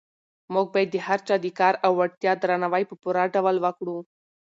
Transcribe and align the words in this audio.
موږ 0.53 0.67
باید 0.73 0.89
د 0.91 0.97
هر 1.07 1.19
چا 1.27 1.35
د 1.43 1.47
کار 1.59 1.73
او 1.85 1.91
وړتیا 1.99 2.33
درناوی 2.41 2.83
په 2.87 2.95
پوره 3.01 3.23
ډول 3.35 3.55
وکړو. 3.61 3.97